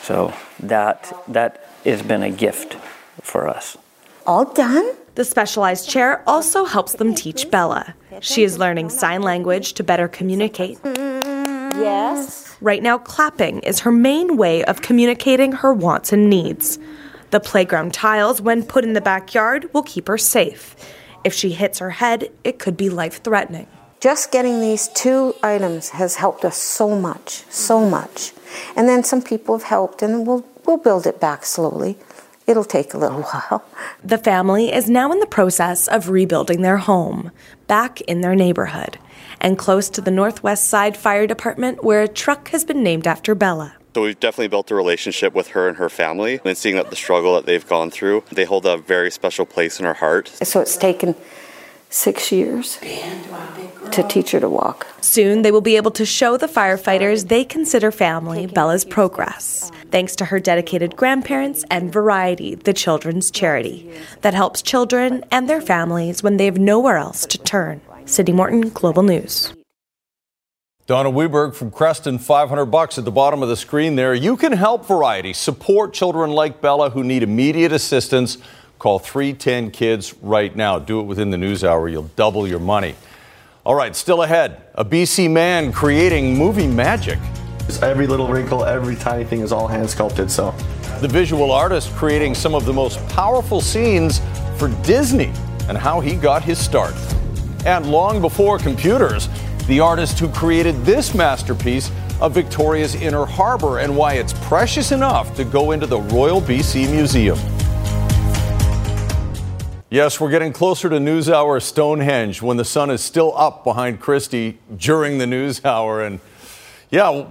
[0.03, 2.75] So that that has been a gift
[3.23, 3.77] for us.
[4.27, 4.93] All done?
[5.15, 7.95] The specialized chair also helps them teach Bella.
[8.21, 10.79] She is learning sign language to better communicate.
[10.85, 12.57] Yes.
[12.61, 16.79] Right now, clapping is her main way of communicating her wants and needs.
[17.31, 20.75] The playground tiles, when put in the backyard, will keep her safe.
[21.23, 23.69] If she hits her head, it could be life threatening.
[24.01, 28.33] Just getting these two items has helped us so much, so much.
[28.75, 31.97] And then some people have helped, and we'll, we'll build it back slowly.
[32.47, 33.65] It'll take a little while.
[34.05, 37.33] The family is now in the process of rebuilding their home,
[37.67, 38.99] back in their neighborhood,
[39.41, 43.35] and close to the Northwest Side Fire Department, where a truck has been named after
[43.35, 43.75] Bella.
[43.95, 46.97] So we've definitely built a relationship with her and her family, and seeing that the
[46.97, 50.29] struggle that they've gone through, they hold a very special place in our heart.
[50.29, 51.15] So it's taken
[51.97, 52.79] six years
[53.91, 54.87] to teach her to walk.
[55.01, 60.15] Soon they will be able to show the firefighters they consider family Bella's progress, thanks
[60.17, 66.23] to her dedicated grandparents and Variety, the children's charity that helps children and their families
[66.23, 67.81] when they have nowhere else to turn.
[68.05, 69.55] Sydney Morton, Global News.
[70.87, 74.15] Donna Weberg from Creston, 500 bucks at the bottom of the screen there.
[74.15, 78.39] You can help Variety support children like Bella who need immediate assistance.
[78.79, 80.79] Call 310 Kids right now.
[80.79, 81.89] Do it within the news hour.
[81.89, 82.95] You'll double your money.
[83.65, 84.63] All right, still ahead.
[84.75, 87.19] A BC man creating movie magic.
[87.83, 90.53] Every little wrinkle, every tiny thing is all hand sculpted, so.
[91.01, 94.21] The visual artist creating some of the most powerful scenes
[94.57, 95.33] for Disney
[95.69, 96.95] and how he got his start.
[97.65, 99.29] And long before computers,
[99.67, 105.35] the artist who created this masterpiece of Victoria's Inner Harbor and why it's precious enough
[105.35, 107.39] to go into the Royal BC Museum.
[109.89, 114.01] Yes, we're getting closer to news hour Stonehenge when the sun is still up behind
[114.01, 116.03] Kristi during the news hour.
[116.03, 116.19] And
[116.91, 117.25] yeah,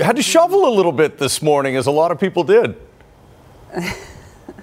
[0.00, 2.76] had to shovel a little bit this morning, as a lot of people did.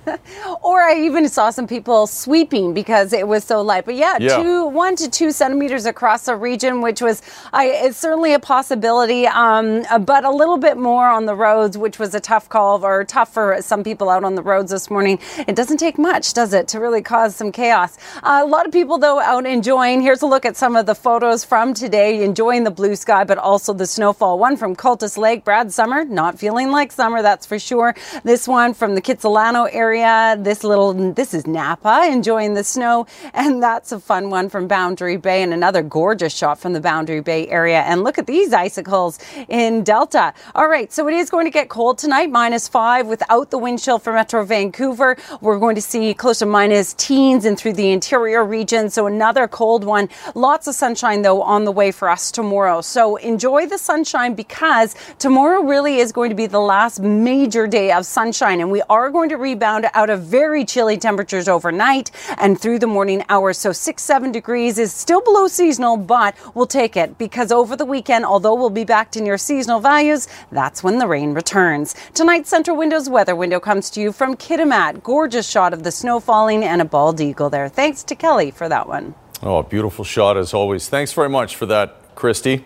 [0.61, 3.85] or I even saw some people sweeping because it was so light.
[3.85, 4.37] But yeah, yeah.
[4.37, 7.21] two, one to two centimeters across the region, which was
[7.53, 11.99] I, it's certainly a possibility, um, but a little bit more on the roads, which
[11.99, 15.19] was a tough call or tough for some people out on the roads this morning.
[15.47, 17.97] It doesn't take much, does it, to really cause some chaos?
[18.23, 20.01] Uh, a lot of people, though, out enjoying.
[20.01, 23.37] Here's a look at some of the photos from today, enjoying the blue sky, but
[23.37, 24.39] also the snowfall.
[24.39, 27.95] One from Cultus Lake, Brad Summer, not feeling like summer, that's for sure.
[28.23, 30.35] This one from the Kitsilano area area.
[30.41, 33.07] This little, this is Napa enjoying the snow.
[33.33, 37.21] And that's a fun one from Boundary Bay and another gorgeous shot from the Boundary
[37.21, 37.81] Bay area.
[37.81, 40.33] And look at these icicles in Delta.
[40.53, 40.91] All right.
[40.91, 44.11] So it is going to get cold tonight, minus five without the wind chill for
[44.11, 45.15] Metro Vancouver.
[45.39, 48.89] We're going to see close to minus teens and through the interior region.
[48.89, 50.09] So another cold one.
[50.33, 52.81] Lots of sunshine though on the way for us tomorrow.
[52.81, 57.93] So enjoy the sunshine because tomorrow really is going to be the last major day
[57.93, 62.59] of sunshine and we are going to rebound out of very chilly temperatures overnight and
[62.59, 63.57] through the morning hours.
[63.57, 67.85] So six, seven degrees is still below seasonal, but we'll take it because over the
[67.85, 71.95] weekend, although we'll be back to near seasonal values, that's when the rain returns.
[72.13, 75.03] Tonight's Centra Windows weather window comes to you from Kitimat.
[75.03, 77.69] Gorgeous shot of the snow falling and a bald eagle there.
[77.69, 79.15] Thanks to Kelly for that one.
[79.43, 80.89] Oh, a beautiful shot as always.
[80.89, 82.63] Thanks very much for that, Kristi.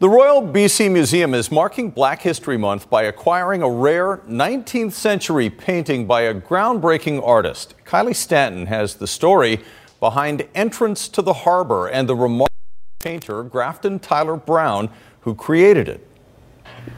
[0.00, 5.48] The Royal BC Museum is marking Black History Month by acquiring a rare 19th century
[5.48, 7.76] painting by a groundbreaking artist.
[7.84, 9.60] Kylie Stanton has the story
[10.00, 12.48] behind Entrance to the Harbor and the remarkable
[12.98, 16.04] painter Grafton Tyler Brown who created it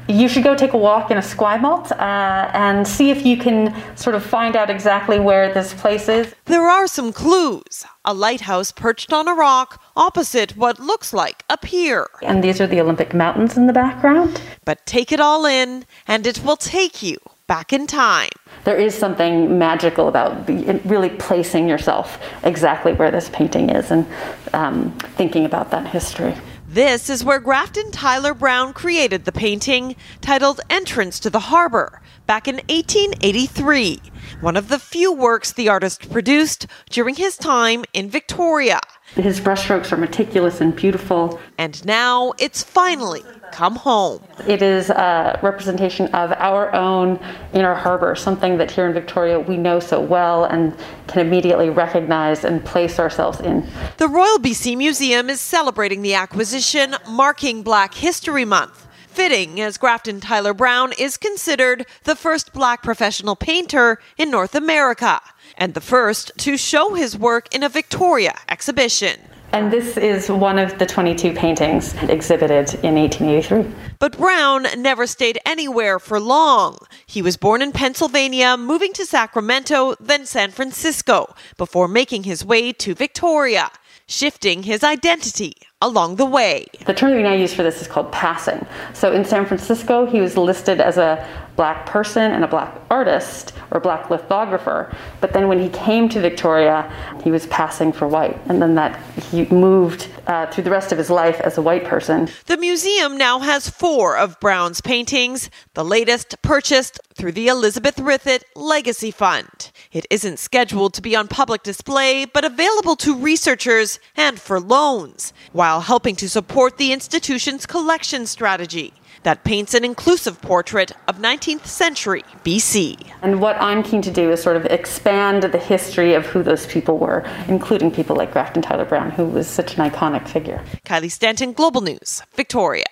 [0.08, 4.14] you should go take a walk in Esquimalt uh, and see if you can sort
[4.14, 6.34] of find out exactly where this place is.
[6.44, 7.84] There are some clues.
[8.04, 12.06] A lighthouse perched on a rock opposite what looks like a pier.
[12.22, 14.40] And these are the Olympic Mountains in the background.
[14.64, 18.30] But take it all in, and it will take you back in time.
[18.64, 20.48] There is something magical about
[20.84, 24.06] really placing yourself exactly where this painting is and
[24.52, 26.34] um, thinking about that history.
[26.76, 32.46] This is where Grafton Tyler Brown created the painting titled Entrance to the Harbor back
[32.46, 34.02] in 1883.
[34.42, 38.80] one of the few works the artist produced during his time in Victoria.
[39.14, 41.40] His brushstrokes are meticulous and beautiful.
[41.56, 44.22] And now it's finally come home.
[44.46, 47.18] It is a representation of our own
[47.52, 50.76] inner harbor, something that here in Victoria we know so well and
[51.06, 53.68] can immediately recognize and place ourselves in.
[53.96, 58.86] The Royal BC Museum is celebrating the acquisition, marking Black History Month.
[59.08, 65.22] Fitting, as Grafton Tyler Brown is considered the first black professional painter in North America
[65.56, 69.18] and the first to show his work in a Victoria exhibition.
[69.52, 73.72] And this is one of the 22 paintings exhibited in 1883.
[73.98, 76.78] But Brown never stayed anywhere for long.
[77.06, 82.72] He was born in Pennsylvania, moving to Sacramento, then San Francisco, before making his way
[82.72, 83.70] to Victoria,
[84.06, 86.66] shifting his identity along the way.
[86.84, 88.66] The term that we now use for this is called passing.
[88.94, 91.26] So in San Francisco, he was listed as a
[91.56, 94.94] black person and a black artist or black lithographer.
[95.20, 96.92] But then when he came to Victoria,
[97.24, 98.38] he was passing for white.
[98.46, 99.00] And then that
[99.30, 102.28] he moved uh, through the rest of his life as a white person.
[102.46, 108.44] The museum now has four of Brown's paintings, the latest purchased through the Elizabeth Rithet
[108.54, 109.70] Legacy Fund.
[109.92, 115.32] It isn't scheduled to be on public display, but available to researchers and for loans,
[115.52, 118.92] while helping to support the institution's collection strategy
[119.26, 123.10] that paints an inclusive portrait of 19th century BC.
[123.22, 126.64] And what I'm keen to do is sort of expand the history of who those
[126.66, 130.62] people were, including people like Grafton Tyler Brown, who was such an iconic figure.
[130.84, 132.84] Kylie Stanton, Global News, Victoria.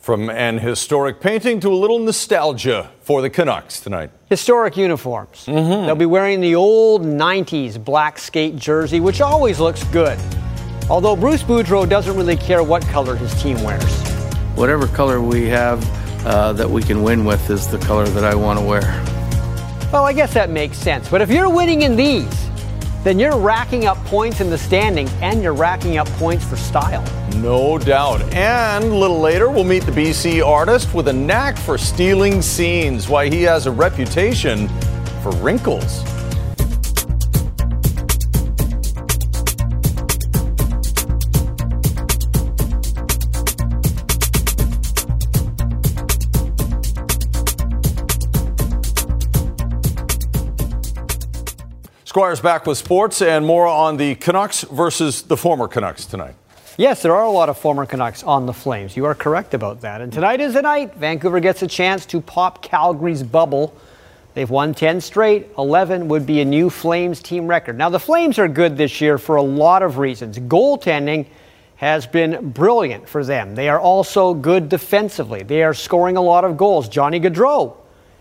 [0.00, 4.10] From an historic painting to a little nostalgia for the Canucks tonight.
[4.30, 5.44] Historic uniforms.
[5.44, 5.84] Mm-hmm.
[5.84, 10.18] They'll be wearing the old 90s black skate jersey, which always looks good.
[10.88, 14.13] Although Bruce Boudreau doesn't really care what color his team wears
[14.54, 15.84] whatever color we have
[16.26, 18.82] uh, that we can win with is the color that I want to wear.
[19.92, 21.08] Well, I guess that makes sense.
[21.08, 22.48] But if you're winning in these,
[23.04, 27.04] then you're racking up points in the standings and you're racking up points for style.
[27.36, 28.22] No doubt.
[28.32, 33.08] And a little later, we'll meet the BC artist with a knack for stealing scenes,
[33.08, 34.68] why he has a reputation
[35.22, 36.02] for wrinkles.
[52.14, 56.36] Squire's back with sports and more on the Canucks versus the former Canucks tonight.
[56.78, 58.96] Yes, there are a lot of former Canucks on the Flames.
[58.96, 60.00] You are correct about that.
[60.00, 63.76] And tonight is the night Vancouver gets a chance to pop Calgary's bubble.
[64.34, 65.48] They've won 10 straight.
[65.58, 67.76] 11 would be a new Flames team record.
[67.76, 70.38] Now, the Flames are good this year for a lot of reasons.
[70.38, 71.26] Goaltending
[71.78, 73.56] has been brilliant for them.
[73.56, 75.42] They are also good defensively.
[75.42, 76.88] They are scoring a lot of goals.
[76.88, 77.76] Johnny Gaudreau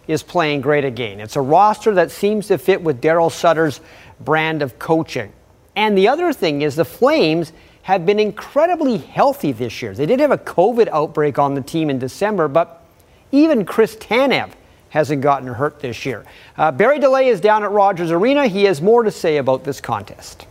[0.08, 1.20] is playing great again.
[1.20, 3.80] It's a roster that seems to fit with Daryl Sutter's
[4.20, 5.32] brand of coaching.
[5.76, 9.93] And the other thing is the Flames have been incredibly healthy this year.
[9.93, 12.86] They did have a COVID outbreak on the team in December, but
[13.32, 14.51] even Chris Tanev
[14.89, 16.24] hasn't gotten hurt this year.
[16.56, 18.47] Uh, Barry Deley is down at Rogers Arena.
[18.47, 20.45] He has more to say about this contest.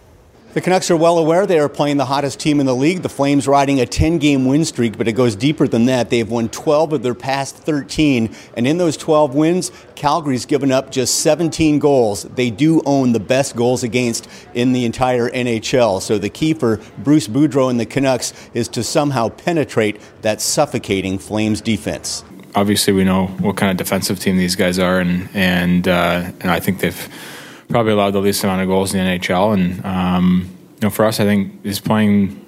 [0.54, 3.00] The Canucks are well aware they are playing the hottest team in the league.
[3.00, 6.10] The Flames riding a 10 game win streak, but it goes deeper than that.
[6.10, 10.70] They have won 12 of their past 13, and in those 12 wins, Calgary's given
[10.70, 12.24] up just 17 goals.
[12.24, 16.02] They do own the best goals against in the entire NHL.
[16.02, 21.18] So the key for Bruce Boudreau and the Canucks is to somehow penetrate that suffocating
[21.18, 22.24] Flames defense.
[22.54, 26.50] Obviously, we know what kind of defensive team these guys are, and and, uh, and
[26.50, 27.08] I think they've
[27.68, 29.54] probably allowed the least amount of goals in the NHL.
[29.54, 32.44] And um, you know, for us, I think is playing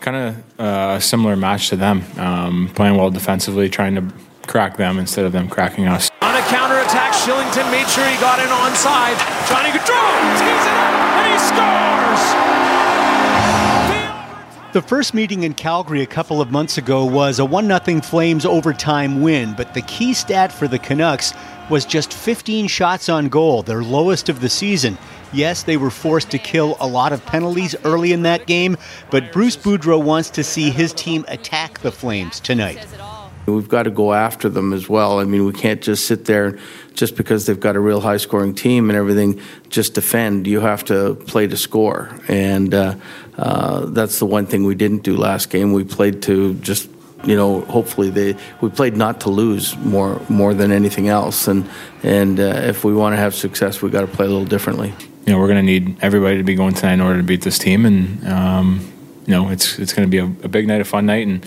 [0.00, 4.12] kind of uh, a similar match to them, um, playing well defensively, trying to
[4.46, 6.10] crack them instead of them cracking us.
[6.22, 9.18] On a counter attack, Kylington made sure he got in onside.
[9.48, 12.47] Johnny Gaudreau tees it up and he scores.
[14.74, 18.44] The first meeting in Calgary a couple of months ago was a 1 0 Flames
[18.44, 21.32] overtime win, but the key stat for the Canucks
[21.70, 24.98] was just 15 shots on goal, their lowest of the season.
[25.32, 28.76] Yes, they were forced to kill a lot of penalties early in that game,
[29.10, 32.86] but Bruce Boudreau wants to see his team attack the Flames tonight.
[33.46, 35.20] We've got to go after them as well.
[35.20, 36.58] I mean, we can't just sit there
[36.92, 39.40] just because they've got a real high scoring team and everything,
[39.70, 40.46] just defend.
[40.46, 42.10] You have to play to score.
[42.28, 42.96] And uh,
[43.38, 45.72] uh, that's the one thing we didn't do last game.
[45.72, 46.88] We played to just
[47.24, 51.68] you know, hopefully they we played not to lose more more than anything else, and
[52.02, 54.94] and uh, if we want to have success, we got to play a little differently.
[55.26, 57.42] You know, we're going to need everybody to be going tonight in order to beat
[57.42, 58.92] this team, and um,
[59.26, 61.44] you know, it's it's going to be a, a, big night, a fun night, and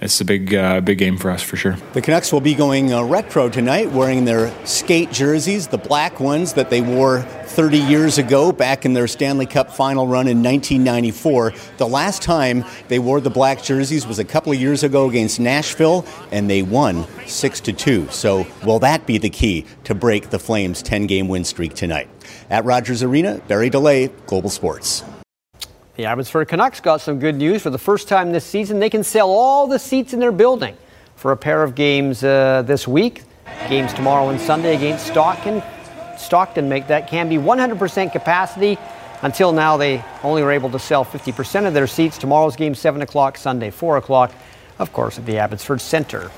[0.00, 1.76] it's a big uh, big game for us for sure.
[1.92, 6.52] The Canucks will be going uh, retro tonight, wearing their skate jerseys, the black ones
[6.54, 11.52] that they wore 30 years ago back in their Stanley Cup final run in 1994.
[11.78, 15.40] The last time they wore the black jerseys was a couple of years ago against
[15.40, 18.08] Nashville, and they won 6 to 2.
[18.10, 22.08] So, will that be the key to break the Flames' 10 game win streak tonight?
[22.50, 25.02] At Rogers Arena, Barry Deley, Global Sports.
[25.98, 27.62] The Abbotsford Canucks got some good news.
[27.62, 30.76] For the first time this season, they can sell all the seats in their building
[31.16, 33.24] for a pair of games uh, this week.
[33.68, 35.60] Games tomorrow and Sunday against Stockton.
[36.16, 38.78] Stockton make that can be 100% capacity.
[39.22, 42.16] Until now, they only were able to sell 50% of their seats.
[42.16, 44.30] Tomorrow's game 7 o'clock, Sunday 4 o'clock,
[44.78, 46.30] of course, at the Abbotsford Center.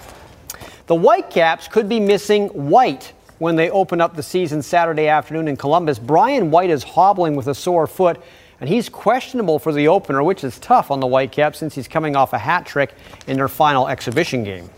[0.87, 5.59] The Whitecaps could be missing White when they open up the season Saturday afternoon in
[5.59, 5.99] Columbus.
[5.99, 8.23] Brian White is hobbling with a sore foot
[8.61, 12.15] and he's questionable for the opener, which is tough on the Whitecaps since he's coming
[12.15, 12.95] off a hat trick
[13.27, 14.69] in their final exhibition game.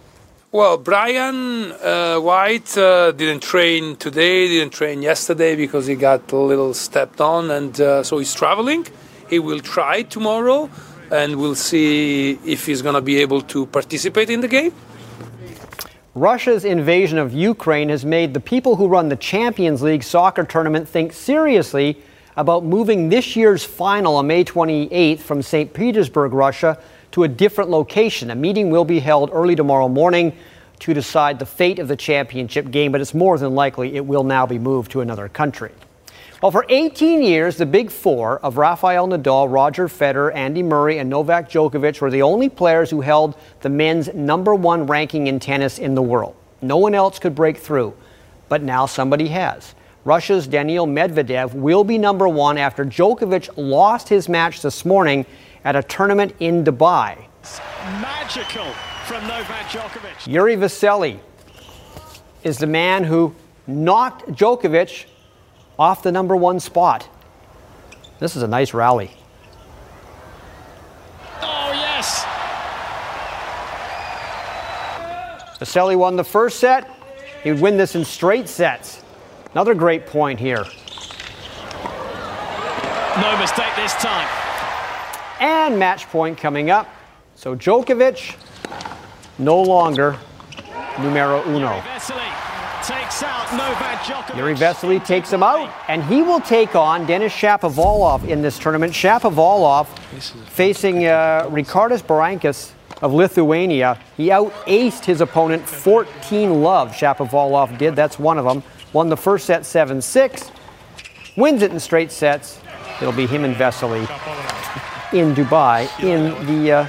[0.53, 6.37] Well, Brian uh, White uh, didn't train today, didn't train yesterday because he got a
[6.37, 8.87] little stepped on, and uh, so he's traveling.
[9.31, 10.69] He will try tomorrow,
[11.11, 14.75] and we'll see if he's going to be able to participate in the game.
[16.15, 20.87] Russia's invasion of Ukraine has made the people who run the Champions League soccer tournament
[20.87, 22.03] think seriously
[22.37, 25.73] about moving this year's final on May 28th from St.
[25.73, 26.79] Petersburg, Russia,
[27.13, 28.31] to a different location.
[28.31, 30.35] A meeting will be held early tomorrow morning
[30.79, 34.25] to decide the fate of the championship game, but it's more than likely it will
[34.25, 35.71] now be moved to another country.
[36.43, 41.09] Well, for 18 years, the big four of Rafael Nadal, Roger Federer, Andy Murray, and
[41.09, 45.79] Novak Djokovic were the only players who held the men's number one ranking in tennis
[45.79, 46.35] in the world.
[46.61, 47.95] No one else could break through,
[48.49, 49.77] but now somebody has.
[50.05, 55.25] Russia's Daniil Medvedev will be number one after Djokovic lost his match this morning
[55.65, 57.17] at a tournament in Dubai.
[58.01, 58.67] Magical
[59.05, 60.15] from Novak Djokovic.
[60.25, 61.21] Jiri Vesely
[62.43, 63.33] is the man who
[63.69, 65.05] knocked Djokovic
[65.79, 67.09] off the number one spot.
[68.19, 69.13] This is a nice rally.
[71.41, 72.25] Oh, yes!
[75.61, 76.91] Vesely won the first set.
[77.45, 79.02] He would win this in straight sets.
[79.53, 80.65] Another great point here.
[83.21, 84.27] No mistake this time.
[85.41, 86.89] And match point coming up.
[87.35, 88.35] So Djokovic,
[89.39, 90.17] no longer
[90.99, 91.83] numero uno.
[94.33, 98.95] Jiri Vesely takes him out, and he will take on Denis Shapovalov in this tournament.
[98.95, 99.87] Shapovalov
[100.49, 102.73] facing uh, Ricardas Berankis
[103.03, 103.99] of Lithuania.
[104.17, 106.93] He out-aced his opponent 14 love.
[106.93, 107.95] Shapovalov did.
[107.95, 108.63] That's one of them
[108.93, 110.51] won the first set 7 6,
[111.37, 112.61] wins it in straight sets.
[113.01, 114.01] It'll be him and Vesely
[115.13, 116.89] in Dubai in the uh,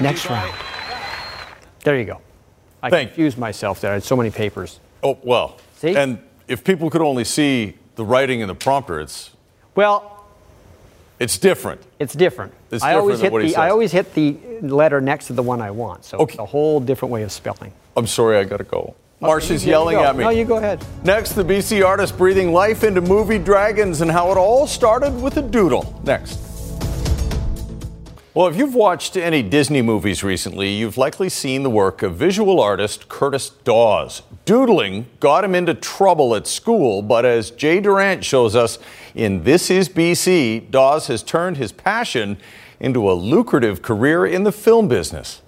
[0.00, 0.52] next round.
[1.84, 2.20] There you go.
[2.82, 3.90] I Thank confused myself there.
[3.90, 4.80] I had so many papers.
[5.02, 5.58] Oh, well.
[5.76, 5.96] See?
[5.96, 6.18] And
[6.48, 9.30] if people could only see the writing in the prompter, it's.
[9.74, 10.26] Well,
[11.18, 11.80] it's different.
[11.98, 12.52] It's different.
[12.70, 15.60] It's I different always hit the I always hit the letter next to the one
[15.60, 16.04] I want.
[16.04, 16.32] So okay.
[16.32, 17.72] it's a whole different way of spelling.
[17.96, 18.96] I'm sorry, I got to go.
[19.22, 20.24] Marcia's yelling at me.
[20.24, 20.84] No, you go ahead.
[21.04, 25.36] Next, the BC artist breathing life into movie Dragons and how it all started with
[25.36, 26.00] a doodle.
[26.04, 26.40] Next.
[28.34, 32.58] Well, if you've watched any Disney movies recently, you've likely seen the work of visual
[32.58, 34.22] artist Curtis Dawes.
[34.44, 38.78] Doodling got him into trouble at school, but as Jay Durant shows us
[39.14, 42.38] in This Is BC, Dawes has turned his passion
[42.80, 45.41] into a lucrative career in the film business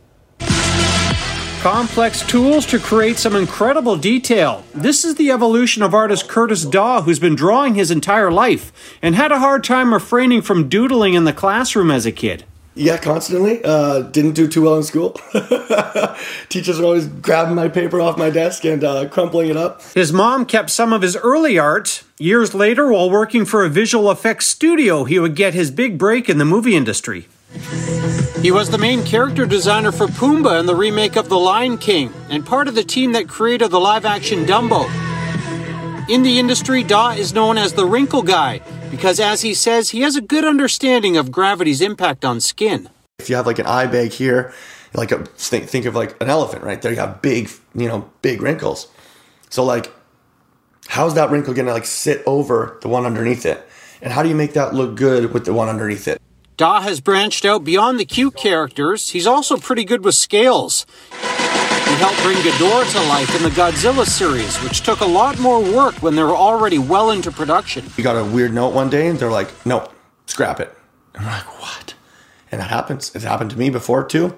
[1.65, 4.63] complex tools to create some incredible detail.
[4.75, 9.15] This is the evolution of artist Curtis Daw, who's been drawing his entire life and
[9.15, 12.45] had a hard time refraining from doodling in the classroom as a kid.
[12.75, 13.65] Yeah, constantly.
[13.65, 15.19] Uh, didn't do too well in school.
[16.51, 19.81] Teachers were always grabbing my paper off my desk and uh, crumpling it up.
[19.95, 22.05] His mom kept some of his early art.
[22.19, 26.29] Years later, while working for a visual effects studio, he would get his big break
[26.29, 27.27] in the movie industry.
[28.45, 32.13] He was the main character designer for Pumbaa in the remake of The Lion King
[32.29, 34.85] and part of the team that created the live action Dumbo.
[36.11, 40.03] In the industry, Daw is known as the wrinkle guy because, as he says, he
[40.03, 42.91] has a good understanding of gravity's impact on skin.
[43.19, 44.53] If you have like an eye bag here,
[44.93, 48.11] like a, think, think of like an elephant right there, you have big, you know,
[48.21, 48.89] big wrinkles.
[49.49, 49.91] So like,
[50.87, 53.67] how's that wrinkle gonna like sit over the one underneath it?
[54.03, 56.21] And how do you make that look good with the one underneath it?
[56.57, 59.11] Da has branched out beyond the cute characters.
[59.11, 60.87] He's also pretty good with scales.
[61.11, 65.61] He helped bring Ghidorah to life in the Godzilla series, which took a lot more
[65.61, 67.85] work when they were already well into production.
[67.97, 69.89] We got a weird note one day, and they're like, "No,
[70.27, 70.73] scrap it."
[71.15, 71.95] And we're like, "What?"
[72.53, 73.11] and it happens.
[73.15, 74.37] It's happened to me before too.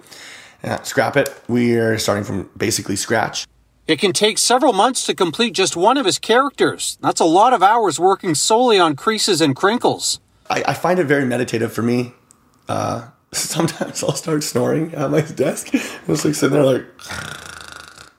[0.64, 1.28] Uh, scrap it.
[1.48, 3.46] We're starting from basically scratch.
[3.86, 6.98] It can take several months to complete just one of his characters.
[7.02, 10.18] That's a lot of hours working solely on creases and crinkles.
[10.51, 12.12] I, I find it very meditative for me.
[12.68, 15.74] Uh, sometimes I'll start snoring at my desk.
[15.74, 16.86] I was like sitting there like.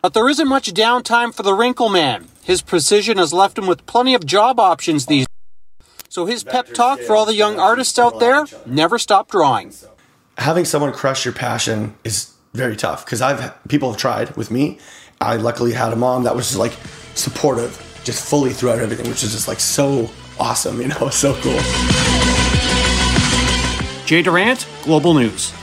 [0.01, 2.28] But there isn't much downtime for the Wrinkle Man.
[2.43, 5.28] His precision has left him with plenty of job options these
[6.09, 9.73] so his pep talk for all the young artists out there, never stop drawing.
[10.38, 14.80] Having someone crush your passion is very tough because I've people have tried with me.
[15.19, 16.73] I luckily had a mom that was just like
[17.15, 20.09] supportive, just fully throughout everything, which is just like so
[20.39, 21.59] awesome, you know, so cool.
[24.05, 25.53] Jay Durant, Global News.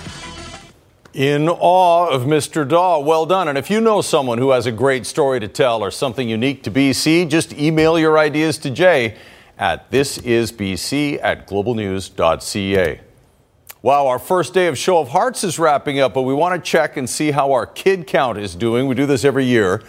[1.14, 2.68] In awe of Mr.
[2.68, 2.98] Daw.
[2.98, 3.48] Well done.
[3.48, 6.62] And if you know someone who has a great story to tell or something unique
[6.64, 9.16] to BC, just email your ideas to Jay
[9.56, 13.00] at thisisbc at globalnews.ca.
[13.80, 16.70] Wow, our first day of Show of Hearts is wrapping up, but we want to
[16.70, 18.86] check and see how our kid count is doing.
[18.86, 19.82] We do this every year.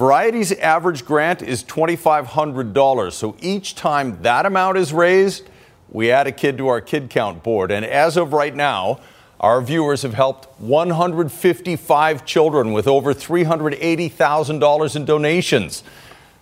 [0.00, 3.12] Variety's average grant is $2,500.
[3.12, 5.50] So each time that amount is raised,
[5.90, 7.70] we add a kid to our kid count board.
[7.70, 9.00] And as of right now,
[9.40, 15.84] our viewers have helped 155 children with over $380,000 in donations.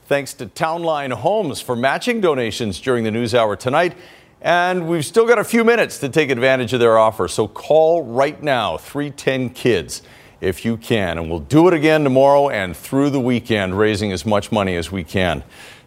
[0.06, 3.96] Thanks to Townline Homes for matching donations during the news hour tonight.
[4.40, 7.26] And we've still got a few minutes to take advantage of their offer.
[7.26, 10.02] So call right now, 310 Kids,
[10.40, 11.18] if you can.
[11.18, 14.92] And we'll do it again tomorrow and through the weekend, raising as much money as
[14.92, 15.42] we can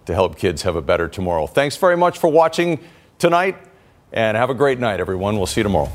[0.06, 1.48] to help kids have a better tomorrow.
[1.48, 2.80] Thanks very much for watching
[3.20, 3.58] tonight
[4.12, 5.38] and have a great night, everyone.
[5.38, 5.92] We'll see you tomorrow.